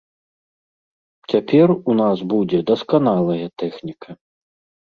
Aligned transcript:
Цяпер 1.33 1.67
у 1.75 1.93
нас 2.01 2.17
будзе 2.31 2.65
дасканалая 2.73 3.39
тэхніка. 3.65 4.09